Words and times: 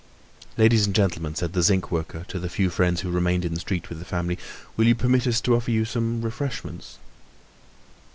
"Ladies 0.57 0.87
and 0.87 0.95
gentlemen," 0.95 1.35
said 1.35 1.53
the 1.53 1.61
zinc 1.61 1.91
worker 1.91 2.25
to 2.29 2.39
the 2.39 2.49
few 2.49 2.71
friends 2.71 3.01
who 3.01 3.11
remained 3.11 3.45
in 3.45 3.53
the 3.53 3.59
street 3.59 3.87
with 3.87 3.99
the 3.99 4.03
family, 4.03 4.39
"will 4.75 4.87
you 4.87 4.95
permit 4.95 5.27
us 5.27 5.39
to 5.41 5.55
offer 5.55 5.69
you 5.69 5.85
some 5.85 6.23
refreshments?" 6.23 6.97